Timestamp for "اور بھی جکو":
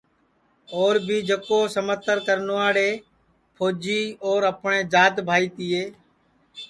0.77-1.59